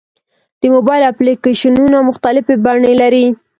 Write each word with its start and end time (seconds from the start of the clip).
د 0.61 0.63
موبایل 0.75 1.01
اپلیکیشنونه 1.11 1.97
مختلفې 2.09 2.55
بڼې 2.65 2.93
لري. 3.01 3.25